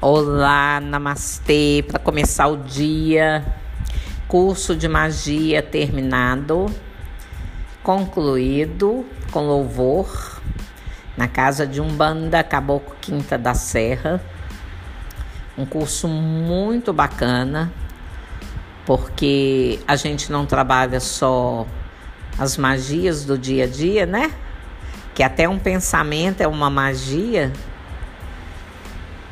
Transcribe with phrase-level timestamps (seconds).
[0.00, 3.44] Olá, namastê, para começar o dia.
[4.28, 6.66] Curso de magia terminado,
[7.82, 10.40] concluído com louvor
[11.16, 14.22] na casa de Umbanda Caboclo Quinta da Serra.
[15.58, 17.72] Um curso muito bacana,
[18.86, 21.66] porque a gente não trabalha só
[22.38, 24.30] as magias do dia a dia, né?
[25.12, 27.52] Que até um pensamento é uma magia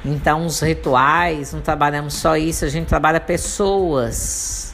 [0.09, 4.73] então, os rituais, não trabalhamos só isso, a gente trabalha pessoas.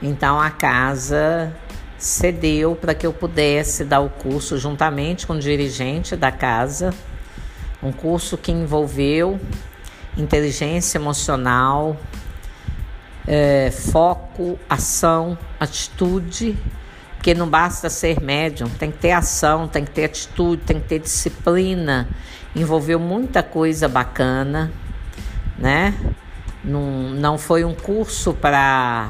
[0.00, 1.54] Então, a casa
[1.98, 6.94] cedeu para que eu pudesse dar o curso juntamente com o dirigente da casa,
[7.82, 9.38] um curso que envolveu
[10.16, 11.98] inteligência emocional,
[13.26, 16.56] é, foco, ação, atitude,
[17.20, 20.88] porque não basta ser médium, tem que ter ação, tem que ter atitude, tem que
[20.88, 22.08] ter disciplina
[22.54, 24.72] envolveu muita coisa bacana,
[25.58, 25.94] né?
[26.64, 29.08] Não, não foi um curso para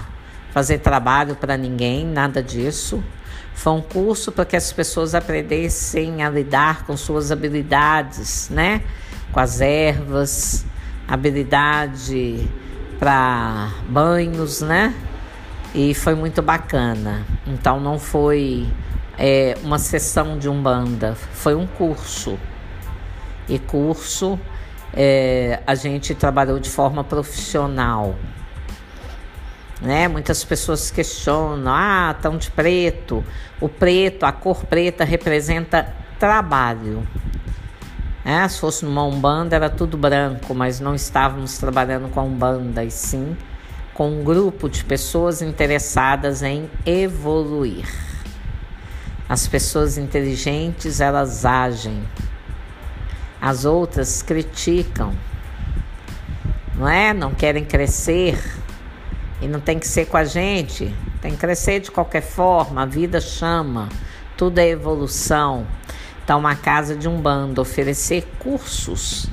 [0.52, 3.02] fazer trabalho para ninguém, nada disso.
[3.54, 8.82] Foi um curso para que as pessoas aprendessem a lidar com suas habilidades, né?
[9.32, 10.64] Com as ervas,
[11.08, 12.48] habilidade
[12.98, 14.94] para banhos, né?
[15.74, 17.24] E foi muito bacana.
[17.46, 18.68] Então não foi
[19.16, 22.38] é, uma sessão de umbanda, foi um curso
[23.48, 24.38] e curso,
[24.94, 28.16] é, a gente trabalhou de forma profissional.
[29.80, 30.08] Né?
[30.08, 33.24] Muitas pessoas questionam, ah, tão de preto.
[33.60, 37.06] O preto, a cor preta representa trabalho.
[38.24, 42.84] É, se fosse numa Umbanda era tudo branco, mas não estávamos trabalhando com a Umbanda,
[42.84, 43.36] e sim
[44.00, 47.86] com um grupo de pessoas interessadas em evoluir.
[49.28, 52.02] As pessoas inteligentes, elas agem
[53.38, 55.12] as outras criticam,
[56.74, 57.12] não é?
[57.12, 58.42] Não querem crescer
[59.38, 62.84] e não tem que ser com a gente, tem que crescer de qualquer forma.
[62.84, 63.90] A vida chama,
[64.34, 65.66] tudo é evolução.
[66.24, 69.26] Então, uma casa de um bando oferecer cursos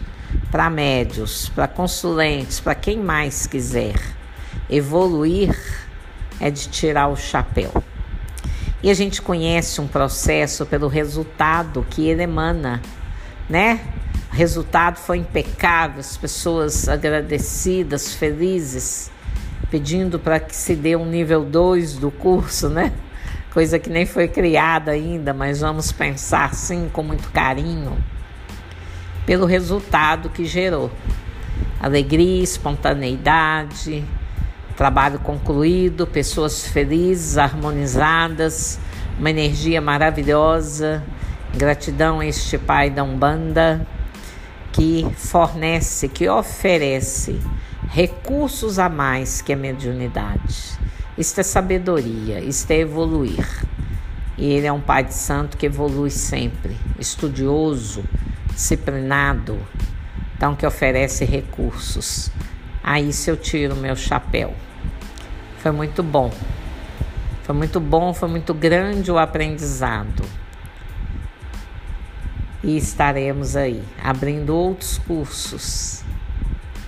[0.51, 4.16] para médios, para consulentes, para quem mais quiser
[4.69, 5.57] evoluir
[6.39, 7.71] é de tirar o chapéu.
[8.81, 12.81] E a gente conhece um processo pelo resultado que ele emana,
[13.49, 13.79] né?
[14.31, 19.09] O resultado foi impecável, as pessoas agradecidas, felizes,
[19.71, 22.93] pedindo para que se dê um nível 2 do curso, né?
[23.51, 27.97] Coisa que nem foi criada ainda, mas vamos pensar sim com muito carinho
[29.25, 30.91] pelo resultado que gerou.
[31.79, 34.05] Alegria, espontaneidade,
[34.77, 38.79] trabalho concluído, pessoas felizes, harmonizadas,
[39.19, 41.03] uma energia maravilhosa.
[41.57, 43.85] Gratidão a este Pai da Umbanda
[44.71, 47.41] que fornece, que oferece
[47.89, 50.77] recursos a mais que a mediunidade.
[51.17, 53.65] Isto é sabedoria, isto é evoluir.
[54.37, 58.03] E ele é um pai de santo que evolui sempre, estudioso,
[58.53, 59.57] disciplinado,
[60.35, 62.29] então que oferece recursos.
[62.87, 64.53] A isso eu tiro meu chapéu.
[65.57, 66.31] Foi muito bom.
[67.43, 70.23] Foi muito bom, foi muito grande o aprendizado
[72.63, 76.01] e estaremos aí abrindo outros cursos,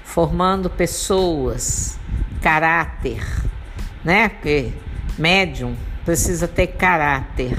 [0.06, 2.00] formando pessoas,
[2.42, 3.22] caráter,
[4.02, 4.30] né?
[4.30, 4.72] Porque
[5.18, 7.58] médium precisa ter caráter.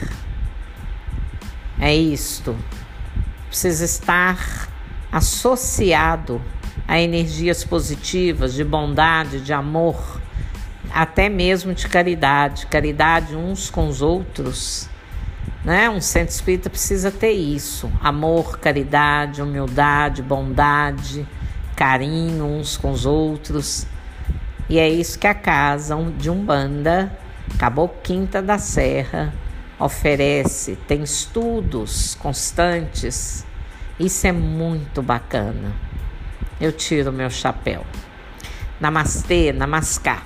[1.79, 2.57] É isto.
[3.49, 4.67] Precisa estar
[5.13, 6.41] associado
[6.87, 10.21] a energias positivas, de bondade, de amor,
[10.93, 14.91] até mesmo de caridade, caridade uns com os outros
[15.65, 15.91] né?
[15.91, 21.27] Um centro espírita precisa ter isso: amor, caridade, humildade, bondade,
[21.77, 23.87] carinho uns com os outros.
[24.69, 27.13] E é isso que a casa de Umbanda,
[28.03, 29.35] Quinta da Serra,
[29.79, 30.77] oferece.
[30.87, 33.45] Tem estudos constantes.
[33.99, 35.73] Isso é muito bacana.
[36.61, 37.87] Eu tiro meu chapéu.
[38.79, 40.23] Namastê, namaskar.